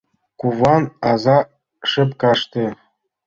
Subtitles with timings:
[0.39, 1.37] Куван аза
[1.89, 2.65] шепкаште